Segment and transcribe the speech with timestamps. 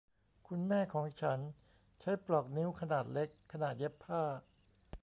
[0.47, 1.39] คุณแม่ของฉัน
[1.99, 4.23] ใช้ปลอกนิ้วขนาดเล็กขณะเย็บผ้า